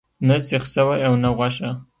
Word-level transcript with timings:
نه 0.27 0.35
سیخ 0.47 0.63
سوی 0.73 0.99
او 1.07 1.13
نه 1.23 1.29
غوښه. 1.37 1.69